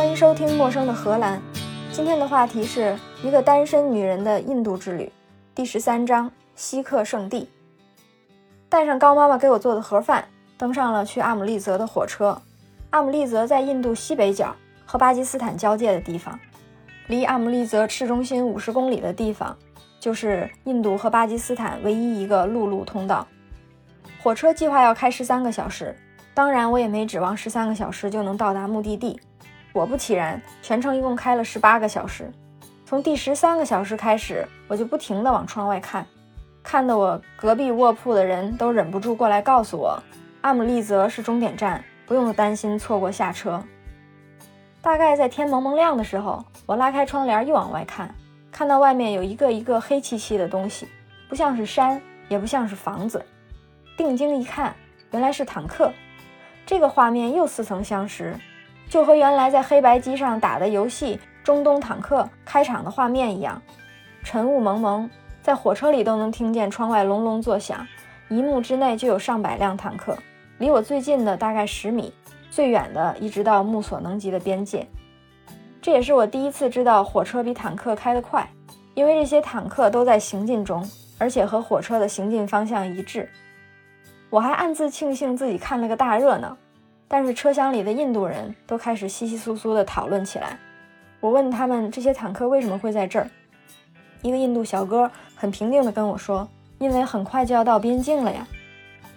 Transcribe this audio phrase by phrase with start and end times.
[0.00, 1.38] 欢迎收听《陌生的荷兰》。
[1.92, 5.12] 今天的话题是一个单身女人的印度之旅，
[5.54, 7.46] 第十三章：西克圣地。
[8.70, 10.24] 带上高妈妈给我做的盒饭，
[10.56, 12.40] 登上了去阿姆利则的火车。
[12.88, 14.56] 阿姆利则在印度西北角
[14.86, 16.40] 和巴基斯坦交界的地方，
[17.08, 19.54] 离阿姆利则市中心五十公里的地方，
[20.00, 23.28] 就是印度和巴基斯坦唯一一个陆路通道。
[24.22, 25.94] 火车计划要开十三个小时，
[26.32, 29.20] 当然我也没指望十三个小时就能到达目的地。
[29.72, 32.30] 果不其然，全程一共开了十八个小时。
[32.84, 36.04] 从第十三个小时开始，我就不停地往窗外看，
[36.62, 40.02] 看得我隔壁卧铺的人都忍不住过来告诉我，
[40.40, 43.62] 阿姆利则是终点站，不用担心错过下车。
[44.82, 48.12] 大概在天蒙蒙亮的时候，我拉开窗帘又往外看，
[48.50, 50.88] 看到外面有一个一个黑漆漆的东西，
[51.28, 53.24] 不像是山，也不像是房子。
[53.96, 54.74] 定睛一看，
[55.12, 55.92] 原来是坦克。
[56.66, 58.34] 这个画面又似曾相识。
[58.90, 63.62] 就和原来在黑白机上打的游戏《中东坦克》开场的画面一样，
[64.24, 65.08] 晨雾蒙蒙，
[65.40, 67.86] 在火车里都能听见窗外隆隆作响，
[68.28, 70.18] 一幕之内就有上百辆坦克，
[70.58, 72.12] 离我最近的大概十米，
[72.50, 74.84] 最远的一直到目所能及的边界。
[75.80, 78.44] 这也是我第一次知道火车比坦克开得快，
[78.94, 80.84] 因为这些坦克都在行进中，
[81.16, 83.30] 而且和火车的行进方向一致。
[84.30, 86.56] 我还暗自庆幸自己看了个大热闹。
[87.12, 90.56] 但是车厢里的印度人都开始稀稀疏疏地讨论起来。
[91.18, 93.28] 我问他们这些坦克为什么会在这儿，
[94.22, 98.46] 一个印度小哥很平静地跟我说：“因为很快就要到边境了呀。”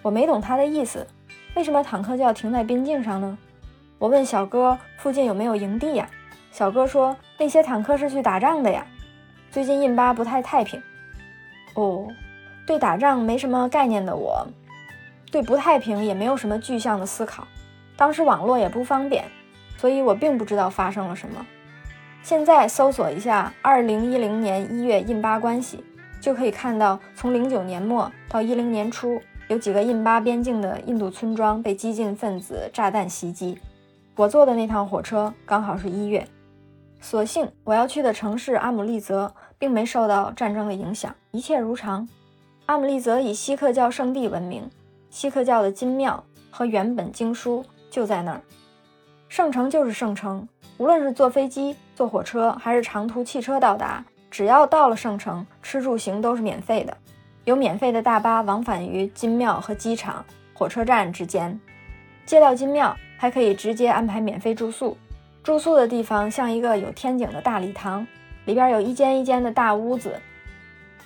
[0.02, 1.06] 我没懂他的意思，
[1.54, 3.38] 为什么坦克就要停在边境上呢？
[4.00, 6.10] 我问小哥附近有没有营地呀？
[6.50, 8.84] 小哥说那些坦克是去打仗的呀。
[9.52, 10.82] 最近印巴不太太平。
[11.74, 12.08] 哦，
[12.66, 14.44] 对打仗没什么概念的我，
[15.30, 17.46] 对不太平也没有什么具象的思考。
[17.96, 19.24] 当时网络也不方便，
[19.76, 21.46] 所以我并不知道发生了什么。
[22.22, 25.84] 现在搜索一下“二零一零年一月印巴关系”，
[26.20, 33.58] 就可以看到从零九年末到一零年初，有几个印巴边境的印度村庄被激进分子炸弹袭击。
[34.16, 36.26] 我坐的那趟火车刚好是一月。
[37.00, 42.08] 所幸我要去的城市阿姆利则并没受到战争的影响，一切如常。
[42.64, 44.70] 阿姆利则以锡克教圣地闻名，
[45.10, 47.62] 锡克教的金庙和原本经书。
[47.94, 48.40] 就在那儿，
[49.28, 50.48] 圣城就是圣城。
[50.78, 56.96] 无论是坐飞机、坐火车，还是长途汽车到达，只要到了圣城，吃住行都是免费的。
[57.44, 61.56] 有免费的大巴往返于金庙和机场、火车站之间。
[62.26, 64.96] 接到金庙，还可以直接安排免费住宿。
[65.44, 68.04] 住宿的地方像一个有天井的大礼堂，
[68.44, 70.20] 里边有一间一间的大屋子，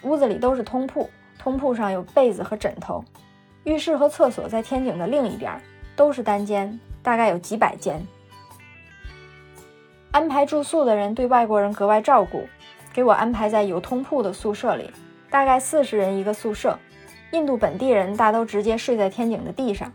[0.00, 3.04] 屋子里都是通铺，通铺上有被子和枕头。
[3.64, 5.52] 浴室和厕所在天井的另一边。
[5.98, 8.00] 都是单间，大概有几百间。
[10.12, 12.48] 安排住宿的人对外国人格外照顾，
[12.92, 14.92] 给我安排在有通铺的宿舍里，
[15.28, 16.78] 大概四十人一个宿舍。
[17.32, 19.92] 印度本地人大都直接睡在天井的地上。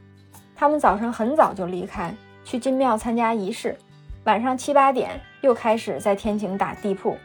[0.54, 2.14] 他们早晨很早就离开，
[2.44, 3.78] 去金庙参加仪式，
[4.26, 7.18] 晚上七八点又开始在天井打地铺。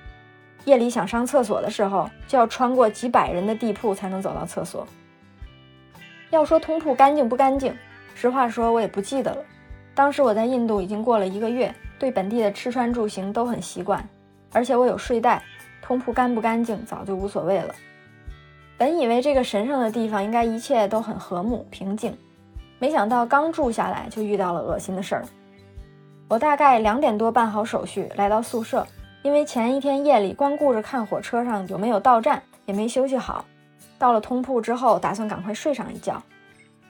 [0.66, 4.86] 夜里想上厕所的时候，就要穿过几百人的地铺才能走到厕所。
[6.30, 7.76] 要说通铺干净不干净？
[8.20, 9.38] 实话说，我也不记得了。
[9.94, 14.04] 当时我在印度已经过了一个月，对本地的吃穿住行都很习惯，
[14.50, 15.40] 而且我有睡袋，
[15.80, 17.72] 通铺干不干净早就无所谓了。
[18.76, 22.12] 本以为这个神圣的地方应该一切都很和睦平静，
[22.80, 25.24] 没想到刚住下来就遇到了恶心的事儿。
[26.26, 28.84] 我大概两点多办好手续来到宿舍，
[29.22, 33.44] 因为前一天夜里光顾着看火车上有没有到站，也没休息好。
[33.96, 36.20] 到了通铺之后，打算赶快睡上一觉。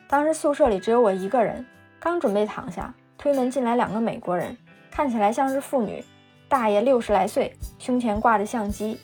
[0.09, 1.65] 当时宿舍里只有我一个人，
[2.01, 4.57] 刚准备躺下，推门进来两个美国人，
[4.91, 6.03] 看起来像是妇女。
[6.49, 8.99] 大爷六十来岁，胸前挂着相机，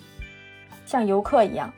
[0.86, 1.70] 像游客一样。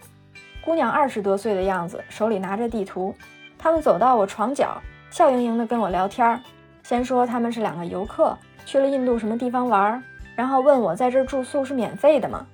[0.65, 3.13] 姑娘二十多岁的样子，手里拿着地图。
[3.59, 6.41] 他们走到我床角，笑盈盈地跟我聊天儿。
[6.85, 10.01] 先说他们是两个游客，去了印度什么地方玩，
[10.37, 12.47] 然后问我在这儿住宿是免费的吗？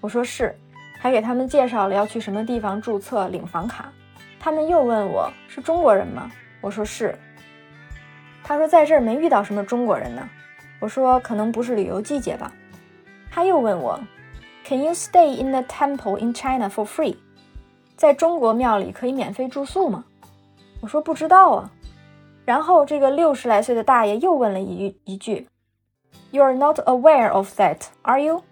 [0.00, 0.58] 我说是，
[0.98, 3.92] 还给他们介绍了要去什么地方注册领房卡。
[4.38, 6.30] 他们又问我是中国人吗？
[6.60, 7.14] 我说是。
[8.44, 10.28] 他说在这儿没遇到什么中国人呢。
[10.78, 12.52] 我说可能不是旅游季节吧。
[13.30, 13.98] 他又问我
[14.64, 17.16] ，Can you stay in the temple in China for free？
[17.96, 20.04] 在中国庙里可以免费住宿吗？
[20.80, 21.70] 我说不知道啊。
[22.44, 25.48] 然后这个六十来岁的大爷又问了一一句
[26.30, 28.42] ，You are not aware of that, are you？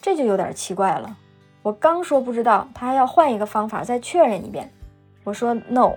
[0.00, 1.16] 这就有点奇怪了。
[1.62, 4.72] 我刚说不知道，他还要换一个方法再确认一遍。
[5.24, 5.92] 我说 no，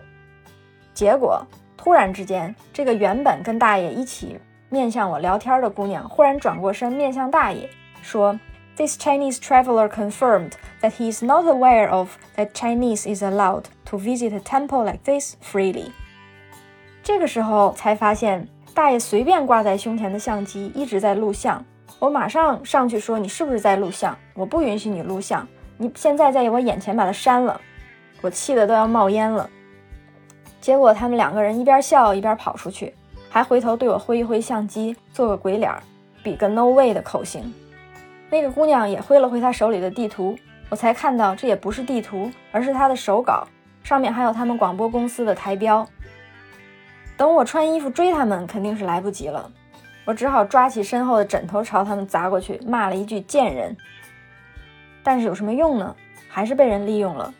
[0.93, 1.45] 结果
[1.77, 4.39] 突然之间，这个原本跟大爷一起
[4.69, 7.69] 面向我聊天的姑娘忽然转过身，面向大爷
[8.01, 8.39] 说
[8.75, 14.33] ：“This Chinese traveler confirmed that he is not aware of that Chinese is allowed to visit
[14.33, 15.91] a temple like this freely。”
[17.03, 21.63] 这个时候才发现，大爷随便挂在胸前的相机一直在录像。
[21.99, 24.17] 我马上上去说：“你是不是在录像？
[24.33, 25.47] 我不允许你录像！
[25.77, 27.59] 你现在在我眼前把它删了！”
[28.23, 29.47] 我气得都要冒烟了。
[30.61, 32.95] 结果他们两个人一边笑一边跑出去，
[33.29, 35.71] 还回头对我挥一挥相机，做个鬼脸，
[36.23, 37.53] 比个 no way 的口型。
[38.29, 40.37] 那个姑娘也挥了挥她手里的地图，
[40.69, 43.45] 我才看到这也不是地图，而是她的手稿，
[43.83, 45.85] 上面还有他们广播公司的台标。
[47.17, 49.51] 等我穿衣服追他们，肯定是来不及了。
[50.05, 53.75] 我只好抓起身后的枕头朝他们砸过去，骂了一句“贱人”。
[55.03, 55.93] 但是有什么用呢？
[56.29, 57.33] 还是被人利用了。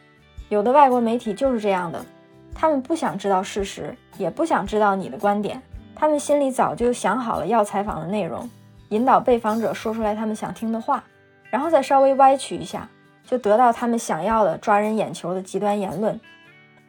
[0.53, 2.05] 有的外国媒体就是这样的。
[2.53, 5.59] 他们不想知道事实，也不想知道你的观点，
[5.95, 8.47] 他们心里早就想好了要采访的内容，
[8.89, 11.03] 引导被访者说出来他们想听的话，
[11.49, 12.87] 然后再稍微歪曲一下，
[13.25, 16.19] 就得到他们想要的抓人眼球的极端言论。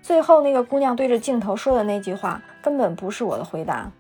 [0.03, 3.91] 最后那个姑娘对着镜头说的那句话，根本不是我的回答。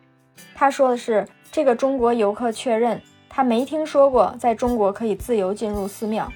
[0.55, 3.01] 她说的是这个中国游客确认
[3.31, 6.31] 他没听说过在中国可以自由进入寺庙。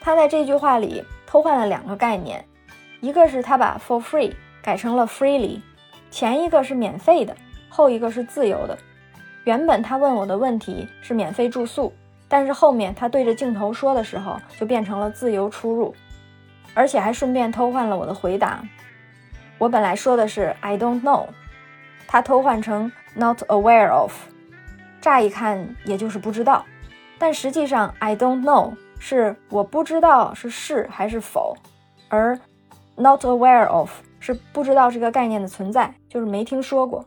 [0.00, 1.02] 他在这句话里
[1.36, 2.42] 偷换了两个概念。
[3.02, 5.60] 一个是他把 for free 改成了 freely，
[6.10, 7.36] 前一个是免费的，
[7.68, 8.78] 后一个是自由的。
[9.44, 11.92] 原本他问我的问题是免费住宿，
[12.26, 15.94] 但是后面他对着镜头说的时候就变成了自由出入，
[16.72, 18.62] 而且还顺便偷换了我的回答。
[19.58, 21.26] 我本来说的是 I don't know，
[22.06, 24.10] 他偷换成 not aware of，
[25.02, 26.64] 乍一看也就是不知道，
[27.18, 31.56] 但实际上 I don't know 是我不知道是是还是否，
[32.08, 32.38] 而
[32.96, 37.04] Not aware of 是不知道这个概念的存在，就是没听说过。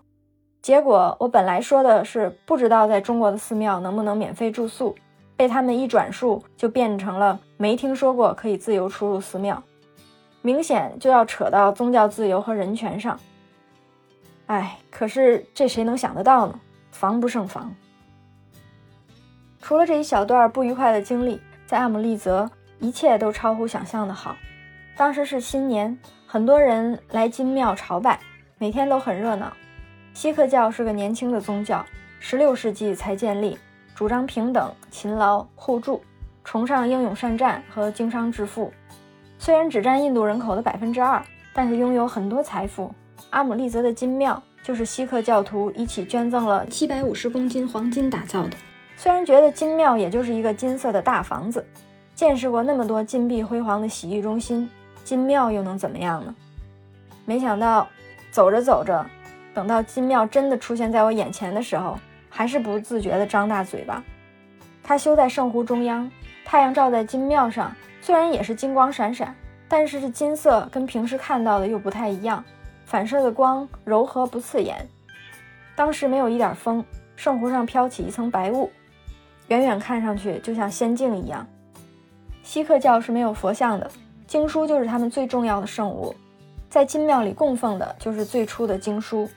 [0.61, 4.95] 结果我本来说的是不知道在中国的寺庙能不能免费住宿，
[5.35, 9.63] 被他们一转述就变成了没听说过可以自由出入寺庙，
[10.41, 13.19] 明显就要扯到宗教自由和人权上。
[14.47, 16.59] 哎，可是这谁能想得到呢？
[16.91, 17.73] 防不胜防。
[19.61, 21.39] 除了这一小段不愉快的经历，
[21.69, 22.49] 在阿姆利则
[22.79, 24.35] 一切都超乎想象的好。
[24.97, 25.95] 当时是新年，
[26.25, 28.19] 很多人来金庙朝拜，
[28.57, 29.53] 每天都很热闹。
[30.15, 31.85] 锡克教是个年轻的宗教，
[32.19, 33.55] 十六世纪才建立，
[33.93, 36.01] 主张平等、勤劳、互助，
[36.43, 38.73] 崇尚英勇善战和经商致富。
[39.37, 41.23] 虽然只占印度人口的百分之二，
[41.53, 42.91] 但是拥有很多财富。
[43.29, 48.57] 阿姆利则的金庙就是锡克教徒一起捐赠了七百五十公斤黄金打造的。
[49.01, 51.65] 虽然觉得金庙也就是一个金色的大房子，
[52.13, 54.69] 见识过那么多金碧辉煌的洗浴中心。
[55.05, 56.35] 金庙又能怎么样呢？
[57.23, 57.87] 没想到，
[58.29, 59.05] 走着走着，
[59.53, 61.97] 等到金庙真的出现在我眼前的时候，
[62.29, 64.03] 还是不自觉地张大嘴巴。
[64.83, 66.11] 它修在圣湖中央，
[66.43, 69.33] 太阳照在金庙上，虽然也是金光闪闪，
[69.69, 72.43] 但是这金色跟平时看到的又不太一样，
[72.85, 74.85] 反射的光柔和不刺眼。
[75.73, 76.83] 当时没有一点风，
[77.15, 78.69] 圣湖上飘起一层白雾，
[79.49, 81.45] 远远看上去就像仙境一样。
[82.41, 83.89] 锡克教是没有佛像的。
[84.25, 86.15] 经书就是他们最重要的圣物，
[86.69, 89.27] 在金庙里供奉的就是最初的经书。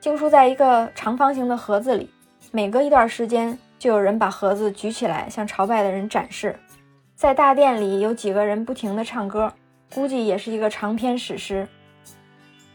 [0.00, 2.10] 经书在一个长方形的盒子里，
[2.50, 6.58] 每隔一段时间就有人把盒子举起来向朝拜的人展示。
[7.14, 9.52] 在大殿里有几个人不停地唱歌，
[9.94, 11.68] 估计也是一个长篇史诗。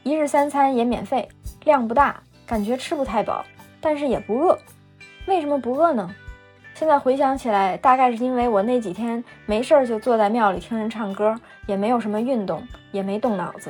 [0.04, 1.28] 一日三餐也免费，
[1.66, 3.44] 量不大，感觉吃不太饱，
[3.82, 4.58] 但是也不饿。
[5.26, 6.10] 为什么不饿呢？
[6.80, 13.70] 现在回想起来，大概是因为我那几天没事儿就坐在庙里听人唱歌，也没有什么运动，也没动脑子。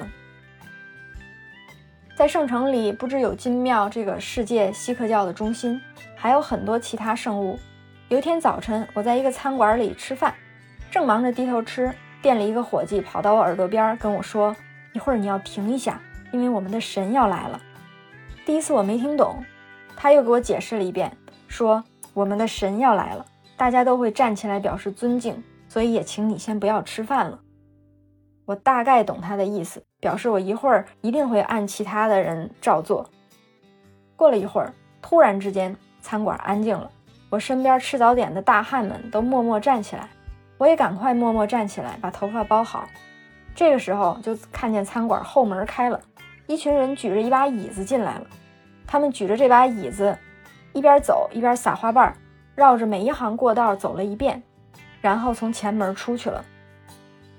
[2.16, 5.82] 在圣城里，不只有金庙这个世界锡克教的中心，
[6.16, 7.58] 还有很多其他圣物。
[8.10, 10.32] 有一天早晨，我在一个餐馆里吃饭，
[10.92, 14.56] 正忙着低头吃，店里一个伙计跑到我耳朵边跟我说
[14.94, 16.00] ：“一会儿你要停一下，
[16.32, 17.60] 因为我们的神要来了。”
[18.46, 19.44] 第一次我没听懂，
[19.96, 21.12] 他又给我解释了一遍，
[21.48, 21.84] 说。
[22.14, 23.26] 我们的神要来了，
[23.56, 27.40] 大家都会站起来表示尊敬，所以也请你先不要吃饭了。
[28.46, 33.10] 我大概懂他的意思，表示我一会儿一定会按其他的人照做。
[34.16, 36.90] 过了一会儿，突然之间餐馆安静了，
[37.30, 40.10] 我身边吃早点的大汉们都默默站起来，
[40.58, 42.90] 我也赶快默默站起来，把头发包好。
[43.54, 46.02] 这个时候就看见餐馆后门开了，
[46.48, 48.28] 一群人举着一把椅子进来了，
[48.88, 50.18] 他们举着这把椅子。
[50.74, 52.14] 一边走一边撒花瓣，
[52.56, 54.42] 绕着每一行过道走了一遍，
[55.02, 56.44] 然后从前门出去了。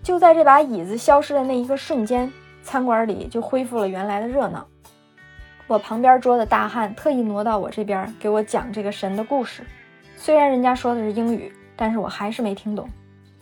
[0.02, 2.32] 就在这把椅子消失的那一个瞬间，
[2.62, 4.66] 餐馆里就恢复了原来的热闹。
[5.66, 9.62] 我旁边桌的大汉特意挪到我这边给我讲这个神的故事。
[10.16, 12.88] 虽然人家说的是英语，但是我还是没听懂。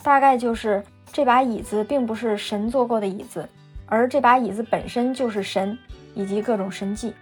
[0.03, 3.49] 大概就是这把椅子并不是神坐过的椅子，
[3.87, 5.79] 而这把椅子本身就是神
[6.15, 7.15] 以及各种神迹。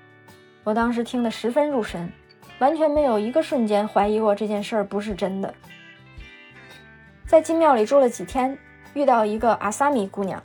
[0.65, 2.13] 我当时听得十分入神，
[2.59, 5.53] 完全没有一个瞬间怀疑过这件事儿不是真的。
[7.27, 8.57] 在金庙里住了几天，
[8.95, 10.43] 遇到一个阿萨米姑娘。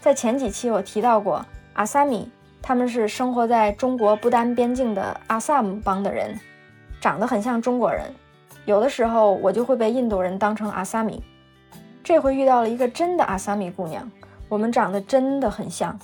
[0.00, 2.30] 在前几期我提到过，阿萨米
[2.62, 6.38] 他们是生活在中国不丹边境的阿萨姆邦的人，
[7.00, 8.12] 长得很像中国人。
[8.66, 11.22] 有的时候我就会被印度人当成阿萨米，
[12.04, 14.08] 这回遇到了一个真的阿萨米姑娘，
[14.48, 15.98] 我们长得真的很像。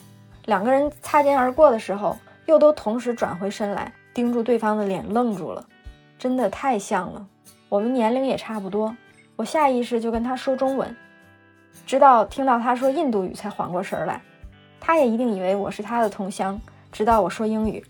[0.46, 5.62] 两个人擦肩而过的时候，又都同时转回身来，盯住对方的脸愣住了，
[6.18, 7.26] 真的太像了。
[7.68, 8.96] 我们年龄也差不多，
[9.36, 10.96] 我下意识就跟他说中文，
[11.84, 14.22] 直到听到他说印度语才缓过神来。
[14.80, 16.58] 他也一定以为我是他的同乡，
[16.90, 17.84] 直到我说英语，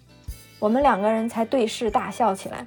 [0.58, 2.66] 我们两个人才对视大笑起来。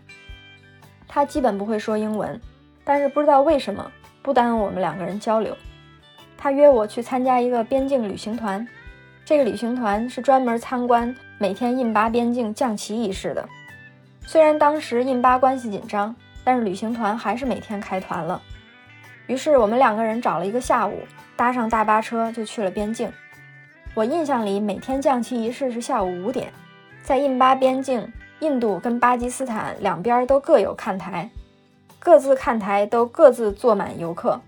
[1.06, 2.40] 他基本不会说英文，
[2.86, 5.54] 但是不知道为什么不耽误我们两个人交流。
[6.38, 8.66] 他约我去参加一个边境旅行团，
[9.26, 13.48] 这个旅行团是专门参观每天印巴边境降旗仪式的。
[14.28, 18.42] 虽然当时印巴关系紧张，但是旅行团还是每天开团了。
[19.26, 21.00] 于是我们两个人找了一个下午，
[21.38, 23.10] 搭上大巴车就去了边境。
[23.94, 26.52] 我印象里每天降旗仪式是下午五点，
[27.02, 28.12] 在印巴边境。
[28.42, 31.30] 印度跟巴基斯坦两边都各有看台，
[32.00, 34.40] 各自看台都各自坐满游客。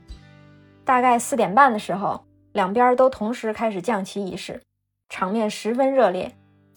[0.86, 4.62] 大概四点半的时候，两边都同时开始降旗仪式，
[5.10, 6.32] 场面十分热烈。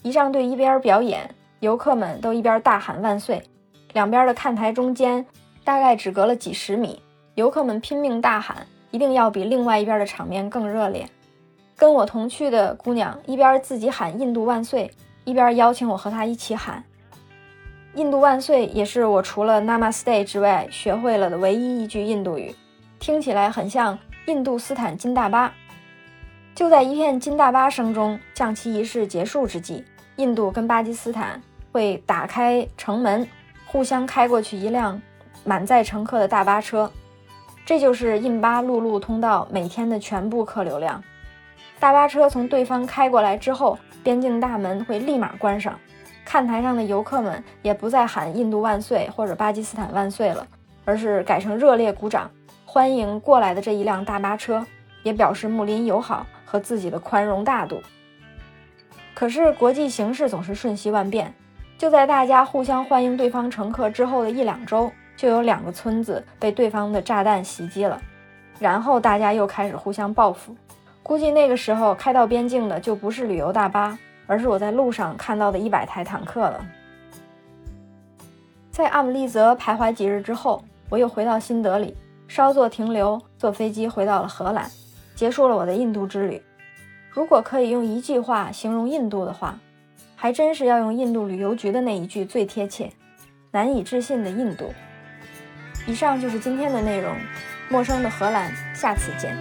[0.04, 3.42] 仪仗队一边表演，游客们都一边大喊万岁。
[3.94, 5.24] 两边的看台中间
[5.64, 7.00] 大概只隔了几十米，
[7.36, 11.08] 游客们拼命大喊，一定要比另外一边的场面更热烈。
[11.74, 14.90] 跟我同去的姑娘一边自己喊“印度万岁”，
[15.24, 16.84] 一边邀请我和她一起喊。
[17.94, 22.54] 印度万岁也是我除了 Namaste 之外学会了的唯一一句印度语，
[22.98, 25.50] 听起来很像印度斯坦金大巴。
[26.54, 29.84] 就在一片金大巴声中，降旗仪式结束之际，
[30.16, 31.40] 印度跟巴基斯坦
[31.72, 33.26] 会打开城门，
[33.66, 35.00] 互相开过去一辆
[35.44, 36.90] 满载乘客的大巴车，
[37.66, 41.02] 这就是印巴陆路通道每天的全部客流量。
[41.80, 45.78] 大巴车从对方开过来之后，边境大门会立马关上。
[46.24, 50.46] 看台上的游客们也不再喊“印度万岁”或者“巴基斯坦万岁”了，
[50.84, 52.30] 而是改成热烈鼓掌，
[52.64, 54.64] 欢迎过来的这一辆大巴车，
[55.02, 57.82] 也表示睦邻友好和自己的宽容大度。
[59.14, 61.32] 可是国际形势总是瞬息万变，
[61.78, 68.00] 就在大家互相欢迎对方乘客之后的一两周，就有两个村子被对方的炸弹袭击了，
[68.58, 70.54] 然后大家又开始互相报复。
[71.02, 73.98] 估计那个时候开到边境的就不是旅游大巴。
[74.26, 76.64] 而是我在路上看到的一百台坦克了。
[78.70, 81.94] 在阿姆利则徘徊几日之后，我又回到新德里，
[82.26, 84.66] 稍作停留，坐飞机回到了荷兰，
[85.14, 86.42] 结束了我的印度之旅。
[87.14, 89.58] 如果可以用一句话形容印度的话，
[90.16, 92.90] 还真是要用印度旅游局的那一句最贴切：
[93.52, 94.74] 难以置信的印度。
[95.86, 97.14] 以上就是今天的内容，
[97.70, 99.36] 陌生的荷兰，下次见。